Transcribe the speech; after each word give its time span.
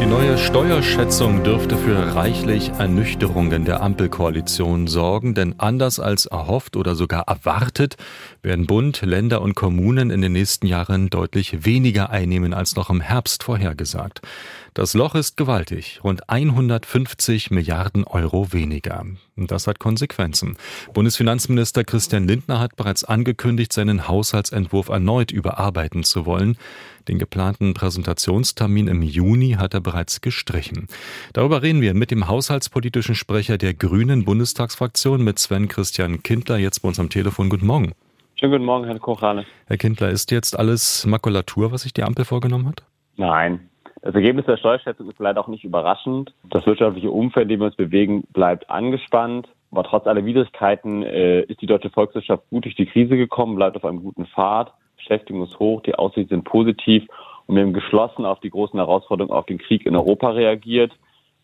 Die 0.00 0.06
neue 0.06 0.38
Steuerschätzung 0.38 1.42
dürfte 1.42 1.76
für 1.76 2.14
reichlich 2.14 2.68
Ernüchterungen 2.78 3.64
der 3.64 3.82
Ampelkoalition 3.82 4.86
sorgen, 4.86 5.34
denn 5.34 5.58
anders 5.58 5.98
als 5.98 6.26
erhofft 6.26 6.76
oder 6.76 6.94
sogar 6.94 7.24
erwartet 7.26 7.96
werden 8.40 8.66
Bund, 8.66 9.02
Länder 9.02 9.42
und 9.42 9.54
Kommunen 9.54 10.10
in 10.10 10.22
den 10.22 10.32
nächsten 10.32 10.68
Jahren 10.68 11.10
deutlich 11.10 11.64
weniger 11.64 12.10
einnehmen 12.10 12.54
als 12.54 12.76
noch 12.76 12.90
im 12.90 13.00
Herbst 13.00 13.42
vorhergesagt. 13.42 14.22
Das 14.74 14.94
Loch 14.94 15.16
ist 15.16 15.36
gewaltig, 15.36 15.98
rund 16.04 16.30
150 16.30 17.50
Milliarden 17.50 18.04
Euro 18.04 18.52
weniger. 18.52 19.04
Und 19.36 19.50
das 19.50 19.66
hat 19.66 19.80
Konsequenzen. 19.80 20.56
Bundesfinanzminister 20.94 21.82
Christian 21.82 22.28
Lindner 22.28 22.60
hat 22.60 22.76
bereits 22.76 23.02
angekündigt, 23.02 23.72
seinen 23.72 24.06
Haushaltsentwurf 24.06 24.88
erneut 24.88 25.32
überarbeiten 25.32 26.04
zu 26.04 26.26
wollen. 26.26 26.56
Den 27.08 27.18
geplanten 27.18 27.72
Präsentationstermin 27.72 28.86
im 28.86 29.02
Juni 29.02 29.56
hat 29.58 29.72
er 29.72 29.80
bereits 29.80 30.20
gestrichen. 30.20 30.88
Darüber 31.32 31.62
reden 31.62 31.80
wir 31.80 31.94
mit 31.94 32.10
dem 32.10 32.28
haushaltspolitischen 32.28 33.14
Sprecher 33.14 33.56
der 33.56 33.72
Grünen 33.72 34.26
Bundestagsfraktion, 34.26 35.24
mit 35.24 35.38
Sven 35.38 35.68
Christian 35.68 36.22
Kindler, 36.22 36.58
jetzt 36.58 36.80
bei 36.80 36.88
uns 36.88 37.00
am 37.00 37.08
Telefon. 37.08 37.48
Guten 37.48 37.66
Morgen. 37.66 37.92
Schönen 38.38 38.52
guten 38.52 38.66
Morgen, 38.66 38.84
Herr 38.84 38.98
Kochrane. 38.98 39.46
Herr 39.66 39.78
Kindler, 39.78 40.10
ist 40.10 40.30
jetzt 40.30 40.58
alles 40.58 41.06
Makulatur, 41.06 41.72
was 41.72 41.82
sich 41.82 41.94
die 41.94 42.02
Ampel 42.02 42.26
vorgenommen 42.26 42.68
hat? 42.68 42.82
Nein, 43.16 43.68
das 44.02 44.14
Ergebnis 44.14 44.44
der 44.46 44.58
Steuerschätzung 44.58 45.10
ist 45.10 45.18
leider 45.18 45.40
auch 45.40 45.48
nicht 45.48 45.64
überraschend. 45.64 46.34
Das 46.50 46.66
wirtschaftliche 46.66 47.10
Umfeld, 47.10 47.44
in 47.44 47.48
dem 47.48 47.60
wir 47.60 47.66
uns 47.66 47.76
bewegen, 47.76 48.24
bleibt 48.32 48.68
angespannt. 48.70 49.48
Aber 49.70 49.82
trotz 49.84 50.06
aller 50.06 50.24
Widrigkeiten 50.24 51.02
äh, 51.02 51.42
ist 51.42 51.60
die 51.60 51.66
deutsche 51.66 51.90
Volkswirtschaft 51.90 52.48
gut 52.50 52.64
durch 52.64 52.74
die 52.74 52.86
Krise 52.86 53.16
gekommen, 53.16 53.56
bleibt 53.56 53.76
auf 53.76 53.84
einem 53.84 54.02
guten 54.02 54.26
Pfad. 54.26 54.72
Beschäftigung 55.08 55.44
ist 55.44 55.58
hoch, 55.58 55.80
die 55.82 55.94
Aussichten 55.94 56.28
sind 56.28 56.44
positiv 56.44 57.04
und 57.46 57.56
wir 57.56 57.62
haben 57.62 57.72
geschlossen 57.72 58.26
auf 58.26 58.40
die 58.40 58.50
großen 58.50 58.78
Herausforderungen, 58.78 59.34
auf 59.34 59.46
den 59.46 59.58
Krieg 59.58 59.86
in 59.86 59.96
Europa 59.96 60.30
reagiert. 60.30 60.92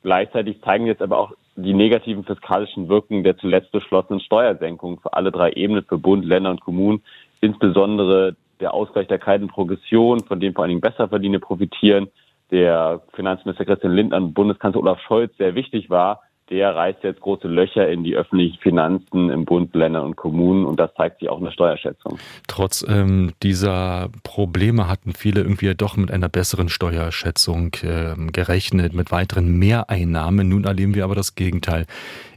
Gleichzeitig 0.02 0.60
zeigen 0.62 0.86
jetzt 0.86 1.00
aber 1.00 1.18
auch 1.18 1.32
die 1.56 1.72
negativen 1.72 2.24
fiskalischen 2.24 2.90
Wirkungen 2.90 3.24
der 3.24 3.38
zuletzt 3.38 3.72
beschlossenen 3.72 4.20
Steuersenkung 4.20 5.00
für 5.00 5.14
alle 5.14 5.32
drei 5.32 5.52
Ebenen, 5.52 5.84
für 5.84 5.96
Bund, 5.96 6.26
Länder 6.26 6.50
und 6.50 6.60
Kommunen, 6.60 7.02
insbesondere 7.40 8.36
der 8.60 8.74
Ausgleich 8.74 9.08
der 9.08 9.18
kalten 9.18 9.48
Progression, 9.48 10.20
von 10.20 10.40
dem 10.40 10.52
vor 10.52 10.64
allen 10.64 10.70
Dingen 10.70 10.80
Besserverdiener 10.82 11.38
profitieren, 11.38 12.08
der 12.50 13.00
Finanzminister 13.14 13.64
Christian 13.64 13.94
Lindner 13.94 14.18
und 14.18 14.34
Bundeskanzler 14.34 14.82
Olaf 14.82 15.00
Scholz 15.00 15.34
sehr 15.38 15.54
wichtig 15.54 15.88
war, 15.88 16.20
der 16.50 16.74
reißt 16.74 17.02
jetzt 17.02 17.20
große 17.20 17.48
Löcher 17.48 17.88
in 17.88 18.04
die 18.04 18.14
öffentlichen 18.14 18.58
Finanzen 18.58 19.30
im 19.30 19.44
Bund, 19.44 19.74
Ländern 19.74 20.04
und 20.04 20.16
Kommunen 20.16 20.64
und 20.64 20.78
das 20.78 20.92
zeigt 20.94 21.20
sich 21.20 21.28
auch 21.28 21.38
in 21.38 21.44
der 21.44 21.52
Steuerschätzung. 21.52 22.18
Trotz 22.48 22.84
ähm, 22.88 23.32
dieser 23.42 24.10
Probleme 24.22 24.88
hatten 24.88 25.12
viele 25.12 25.40
irgendwie 25.40 25.74
doch 25.74 25.96
mit 25.96 26.10
einer 26.10 26.28
besseren 26.28 26.68
Steuerschätzung 26.68 27.74
äh, 27.82 28.14
gerechnet, 28.32 28.94
mit 28.94 29.10
weiteren 29.10 29.58
Mehreinnahmen. 29.58 30.48
Nun 30.48 30.64
erleben 30.64 30.94
wir 30.94 31.04
aber 31.04 31.14
das 31.14 31.34
Gegenteil. 31.34 31.86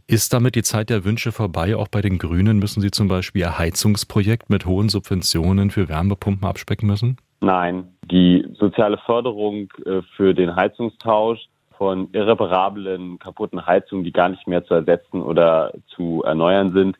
Ist 0.09 0.33
damit 0.33 0.55
die 0.55 0.63
Zeit 0.63 0.89
der 0.89 1.03
Wünsche 1.03 1.33
vorbei? 1.33 1.75
Auch 1.75 1.89
bei 1.89 2.02
den 2.02 2.17
Grünen 2.17 2.59
müssen 2.59 2.80
Sie 2.80 2.91
zum 2.91 3.09
Beispiel 3.09 3.41
Ihr 3.41 3.58
Heizungsprojekt 3.58 4.50
mit 4.50 4.66
hohen 4.66 4.88
Subventionen 4.88 5.69
für 5.69 5.89
Wärmepumpen 5.89 6.47
abspecken 6.47 6.88
müssen? 6.88 7.17
Nein, 7.41 7.89
die 8.09 8.47
soziale 8.58 8.97
Förderung 9.05 9.67
äh, 9.85 10.02
für 10.16 10.33
den 10.33 10.55
Heizungstausch 10.55 11.50
von 11.78 12.09
irreparablen, 12.11 13.20
kaputten 13.20 13.66
Heizungen, 13.66 14.03
die 14.03 14.11
gar 14.11 14.30
nicht 14.30 14.47
mehr 14.47 14.66
zu 14.66 14.73
ersetzen 14.73 15.22
oder 15.22 15.73
zu 15.88 16.23
erneuern 16.23 16.72
sind, 16.73 16.97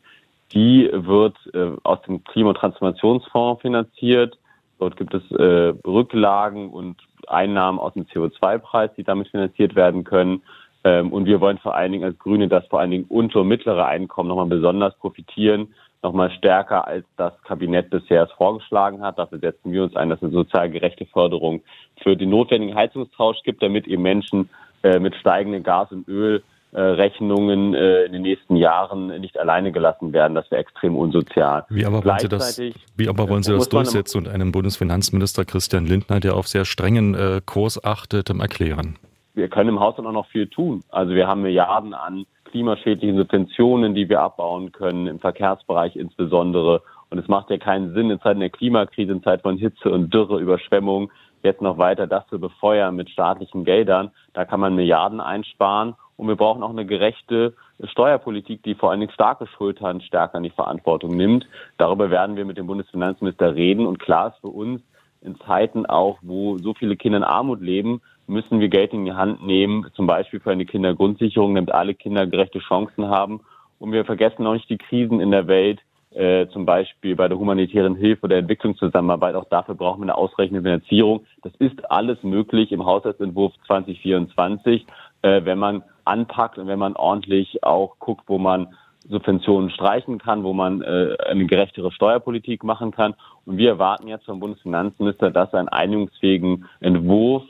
die 0.54 0.90
wird 0.92 1.36
äh, 1.54 1.72
aus 1.84 2.02
dem 2.04 2.24
Klimatransformationsfonds 2.24 3.62
finanziert. 3.62 4.38
Dort 4.80 4.96
gibt 4.96 5.14
es 5.14 5.24
äh, 5.32 5.74
Rücklagen 5.86 6.70
und 6.70 6.98
Einnahmen 7.28 7.80
aus 7.80 7.94
dem 7.94 8.06
CO2-Preis, 8.06 8.92
die 8.96 9.04
damit 9.04 9.28
finanziert 9.28 9.76
werden 9.76 10.04
können. 10.04 10.42
Ähm, 10.84 11.12
und 11.12 11.26
wir 11.26 11.42
wollen 11.42 11.58
vor 11.58 11.76
allen 11.76 11.92
Dingen 11.92 12.06
als 12.06 12.18
Grüne, 12.20 12.48
dass 12.48 12.66
vor 12.68 12.80
allen 12.80 12.92
Dingen 12.92 13.06
unter- 13.10 13.42
und 13.42 13.48
mittlere 13.48 13.86
Einkommen 13.86 14.30
nochmal 14.30 14.46
besonders 14.46 14.96
profitieren 14.98 15.74
nochmal 16.04 16.32
stärker 16.32 16.88
als 16.88 17.06
das 17.18 17.34
Kabinett 17.44 17.90
bisher 17.90 18.24
es 18.24 18.32
vorgeschlagen 18.34 19.02
hat. 19.02 19.18
Dafür 19.18 19.40
setzen 19.40 19.72
wir 19.72 19.84
uns 19.84 19.96
ein, 19.96 20.10
dass 20.10 20.20
es 20.20 20.24
eine 20.24 20.32
sozial 20.32 20.70
gerechte 20.70 21.06
Förderung 21.06 21.62
für 22.02 22.16
den 22.16 22.30
notwendigen 22.30 22.76
Heizungstausch 22.76 23.42
gibt, 23.44 23.62
damit 23.62 23.88
eben 23.88 24.04
Menschen 24.04 24.50
äh, 24.84 25.00
mit 25.00 25.16
steigenden 25.16 25.64
Gas- 25.64 25.92
und 25.92 26.08
Ölrechnungen 26.08 27.74
äh, 27.74 28.04
in 28.04 28.14
den 28.14 28.22
nächsten 28.22 28.56
Jahren 28.56 29.08
nicht 29.20 29.38
alleine 29.40 29.72
gelassen 29.72 30.14
werden. 30.14 30.36
Das 30.36 30.50
wäre 30.52 30.62
extrem 30.62 30.96
unsozial. 30.96 31.66
Wie 31.70 31.86
aber 31.86 32.04
wollen 32.04 32.20
Sie 32.20 32.30
das, 32.30 32.60
wie 32.96 33.10
aber 33.10 33.30
wollen 33.30 33.44
Sie 33.44 33.54
das 33.54 33.70
durchsetzen 33.70 34.20
und 34.20 34.28
einem 34.28 34.52
Bundesfinanzminister 34.52 35.46
Christian 35.46 35.86
Lindner, 35.86 36.20
der 36.20 36.36
auf 36.36 36.48
sehr 36.48 36.66
strengen 36.66 37.16
äh, 37.16 37.42
Kurs 37.46 37.84
achtet, 37.84 38.30
erklären? 38.30 38.98
Wir 39.34 39.50
können 39.50 39.70
im 39.70 39.80
Haushalt 39.80 40.08
auch 40.08 40.12
noch 40.12 40.28
viel 40.28 40.48
tun. 40.48 40.84
Also 40.90 41.14
wir 41.14 41.28
haben 41.28 41.44
Milliarden 41.44 41.94
an 41.94 42.26
klimaschädlichen 42.46 43.18
Subventionen, 43.18 43.94
die 43.94 44.10
wir 44.10 44.22
abbauen 44.22 44.72
können, 44.72 45.08
im 45.08 45.20
Verkehrsbereich 45.20 45.96
insbesondere. 45.96 46.82
Und 47.10 47.20
es 47.20 47.28
macht 47.28 47.50
ja 47.50 47.58
keinen 47.58 47.94
Sinn, 47.94 48.10
in 48.10 48.20
Zeiten 48.20 48.40
der 48.40 48.50
Klimakrise, 48.50 49.12
in 49.12 49.24
Zeiten 49.24 49.44
von 49.44 49.58
Hitze 49.58 49.90
und 49.90 50.14
Dürre, 50.14 50.40
Überschwemmung, 50.40 51.12
jetzt 51.48 51.62
noch 51.62 51.78
weiter 51.78 52.08
das 52.08 52.28
zu 52.28 52.40
befeuern 52.40 52.96
mit 52.96 53.10
staatlichen 53.10 53.66
Geldern. 53.66 54.12
Da 54.34 54.46
kann 54.46 54.60
man 54.60 54.76
Milliarden 54.76 55.20
einsparen. 55.20 55.96
Und 56.16 56.28
wir 56.28 56.36
brauchen 56.36 56.64
auch 56.64 56.72
eine 56.72 56.86
gerechte 56.86 57.56
Steuerpolitik, 57.84 58.64
die 58.64 58.76
vor 58.76 58.92
allen 58.92 59.00
Dingen 59.00 59.12
starke 59.12 59.48
Schultern 59.48 60.02
stärker 60.02 60.38
in 60.38 60.44
die 60.44 60.50
Verantwortung 60.50 61.16
nimmt. 61.16 61.48
Darüber 61.78 62.10
werden 62.10 62.36
wir 62.36 62.46
mit 62.46 62.58
dem 62.58 62.68
Bundesfinanzminister 62.68 63.56
reden. 63.56 63.86
Und 63.86 64.00
klar 64.00 64.30
ist 64.30 64.42
für 64.42 64.48
uns, 64.48 64.82
in 65.22 65.40
Zeiten 65.42 65.86
auch, 65.86 66.20
wo 66.22 66.58
so 66.58 66.74
viele 66.74 66.96
Kinder 66.96 67.18
in 67.18 67.24
Armut 67.24 67.62
leben, 67.62 68.02
müssen 68.28 68.60
wir 68.60 68.70
Geld 68.70 68.94
in 68.94 69.06
die 69.06 69.14
Hand 69.14 69.46
nehmen, 69.46 69.88
zum 69.94 70.08
Beispiel 70.08 70.40
für 70.40 70.52
eine 70.52 70.66
Kindergrundsicherung, 70.66 71.56
damit 71.56 71.72
alle 71.72 71.96
Kinder 71.96 72.28
gerechte 72.28 72.60
Chancen 72.60 73.08
haben. 73.08 73.42
Und 73.80 73.92
wir 73.92 74.06
vergessen 74.06 74.44
noch 74.44 74.54
nicht 74.54 74.70
die 74.70 74.78
Krisen 74.78 75.20
in 75.20 75.32
der 75.32 75.48
Welt, 75.48 75.80
äh, 76.18 76.48
zum 76.50 76.66
Beispiel 76.66 77.16
bei 77.16 77.28
der 77.28 77.38
humanitären 77.38 77.96
Hilfe 77.96 78.26
oder 78.26 78.38
Entwicklungszusammenarbeit. 78.38 79.36
Auch 79.36 79.50
dafür 79.50 79.76
brauchen 79.76 80.00
wir 80.00 80.06
eine 80.06 80.16
ausreichende 80.16 80.62
Finanzierung. 80.62 81.26
Das 81.44 81.54
ist 81.60 81.92
alles 81.92 82.22
möglich 82.24 82.72
im 82.72 82.86
Haushaltsentwurf 82.86 83.54
2024, 83.68 84.86
äh, 85.22 85.46
wenn 85.46 85.60
man 85.60 85.84
anpackt 86.06 86.58
und 86.58 86.68
wenn 86.68 86.80
man 86.80 86.96
ordentlich 86.96 87.64
auch 87.64 88.00
guckt, 88.00 88.24
wo 88.28 88.38
man 88.38 88.76
Subventionen 89.10 89.70
streichen 89.70 90.18
kann, 90.18 90.44
wo 90.44 90.54
man 90.54 90.82
äh, 90.82 91.16
eine 91.30 91.46
gerechtere 91.46 91.92
Steuerpolitik 91.92 92.64
machen 92.64 92.92
kann. 92.92 93.14
Und 93.46 93.58
wir 93.58 93.70
erwarten 93.70 94.08
jetzt 94.08 94.26
vom 94.26 94.40
Bundesfinanzminister, 94.40 95.32
dass 95.32 95.54
er 95.54 95.60
einen 95.60 95.70
einigungsfähigen 95.70 96.66
Entwurf 96.80 97.44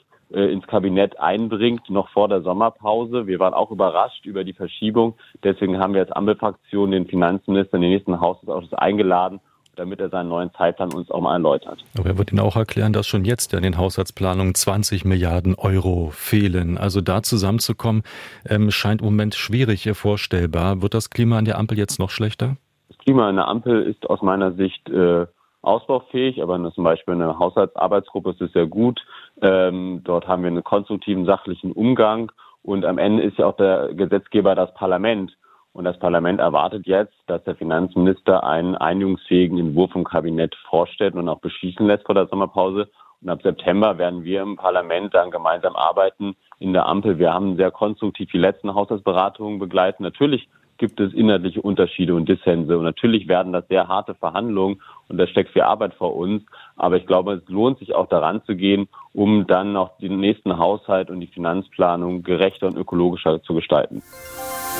ins 0.45 0.67
Kabinett 0.67 1.19
einbringt, 1.19 1.89
noch 1.89 2.09
vor 2.09 2.27
der 2.27 2.41
Sommerpause. 2.41 3.27
Wir 3.27 3.39
waren 3.39 3.53
auch 3.53 3.71
überrascht 3.71 4.25
über 4.25 4.43
die 4.43 4.53
Verschiebung. 4.53 5.15
Deswegen 5.43 5.79
haben 5.79 5.93
wir 5.93 6.01
als 6.01 6.11
Ampelfraktion 6.11 6.91
den 6.91 7.07
Finanzminister 7.07 7.75
in 7.75 7.81
den 7.81 7.91
nächsten 7.91 8.19
Haushaltsausschuss 8.19 8.73
eingeladen, 8.73 9.39
damit 9.75 9.99
er 9.99 10.09
seinen 10.09 10.29
neuen 10.29 10.51
Zeitplan 10.53 10.93
uns 10.93 11.09
auch 11.11 11.21
mal 11.21 11.33
erläutert. 11.33 11.83
Aber 11.97 12.09
er 12.09 12.17
wird 12.17 12.31
Ihnen 12.31 12.41
auch 12.41 12.55
erklären, 12.55 12.93
dass 12.93 13.07
schon 13.07 13.25
jetzt 13.25 13.53
in 13.53 13.63
den 13.63 13.77
Haushaltsplanungen 13.77 14.55
20 14.55 15.05
Milliarden 15.05 15.55
Euro 15.55 16.09
fehlen. 16.11 16.77
Also 16.77 17.01
da 17.01 17.23
zusammenzukommen, 17.23 18.03
ähm, 18.47 18.71
scheint 18.71 19.01
im 19.01 19.07
Moment 19.07 19.35
schwierig 19.35 19.89
vorstellbar. 19.93 20.81
Wird 20.81 20.93
das 20.93 21.09
Klima 21.09 21.37
an 21.37 21.45
der 21.45 21.57
Ampel 21.57 21.77
jetzt 21.77 21.99
noch 21.99 22.09
schlechter? 22.09 22.57
Das 22.89 22.97
Klima 22.99 23.29
an 23.29 23.35
der 23.35 23.47
Ampel 23.47 23.83
ist 23.83 24.09
aus 24.09 24.21
meiner 24.21 24.53
Sicht 24.53 24.89
äh, 24.89 25.25
ausbaufähig, 25.61 26.41
aber 26.41 26.71
zum 26.73 26.83
Beispiel 26.83 27.15
eine 27.15 27.39
Haushaltsarbeitsgruppe 27.39 28.31
ist 28.31 28.41
es 28.41 28.53
sehr 28.53 28.67
gut. 28.67 29.03
Ähm, 29.41 30.01
dort 30.03 30.27
haben 30.27 30.43
wir 30.43 30.47
einen 30.47 30.63
konstruktiven, 30.63 31.25
sachlichen 31.25 31.71
Umgang 31.71 32.31
und 32.61 32.85
am 32.85 32.97
Ende 32.97 33.23
ist 33.23 33.37
ja 33.37 33.45
auch 33.47 33.55
der 33.55 33.93
Gesetzgeber 33.93 34.55
das 34.55 34.73
Parlament. 34.73 35.37
Und 35.73 35.83
das 35.83 35.99
Parlament 35.99 36.39
erwartet 36.39 36.87
jetzt, 36.87 37.13
dass 37.27 37.43
der 37.43 37.55
Finanzminister 37.55 38.43
einen 38.43 38.75
einigungsfähigen 38.75 39.59
Entwurf 39.59 39.91
vom 39.91 40.03
Kabinett 40.03 40.55
vorstellt 40.67 41.13
und 41.13 41.29
auch 41.29 41.39
beschließen 41.39 41.85
lässt 41.85 42.05
vor 42.05 42.15
der 42.15 42.25
Sommerpause. 42.27 42.89
Und 43.21 43.29
ab 43.29 43.41
September 43.43 43.97
werden 43.97 44.23
wir 44.23 44.41
im 44.41 44.55
Parlament 44.55 45.13
dann 45.13 45.31
gemeinsam 45.31 45.75
arbeiten 45.75 46.35
in 46.59 46.73
der 46.73 46.87
Ampel. 46.87 47.19
Wir 47.19 47.31
haben 47.31 47.57
sehr 47.57 47.71
konstruktiv 47.71 48.29
die 48.31 48.37
letzten 48.37 48.73
Haushaltsberatungen 48.73 49.59
begleitet. 49.59 49.99
Natürlich 49.99 50.49
gibt 50.77 50.99
es 50.99 51.13
inhaltliche 51.13 51.61
Unterschiede 51.61 52.15
und 52.15 52.27
Dissense. 52.27 52.77
Und 52.77 52.83
natürlich 52.83 53.27
werden 53.27 53.53
das 53.53 53.67
sehr 53.67 53.87
harte 53.87 54.15
Verhandlungen 54.15 54.81
und 55.07 55.17
da 55.17 55.27
steckt 55.27 55.51
viel 55.51 55.63
Arbeit 55.63 55.93
vor 55.93 56.15
uns. 56.15 56.43
Aber 56.75 56.97
ich 56.97 57.05
glaube, 57.05 57.33
es 57.33 57.49
lohnt 57.49 57.79
sich 57.79 57.95
auch 57.95 58.07
daran 58.07 58.43
zu 58.45 58.55
gehen, 58.55 58.87
um 59.13 59.47
dann 59.47 59.73
noch 59.73 59.97
den 59.97 60.19
nächsten 60.19 60.57
Haushalt 60.57 61.09
und 61.09 61.19
die 61.19 61.27
Finanzplanung 61.27 62.23
gerechter 62.23 62.67
und 62.67 62.77
ökologischer 62.77 63.41
zu 63.41 63.53
gestalten. 63.53 64.01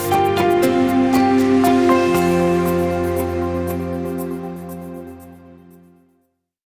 Musik 0.09 0.56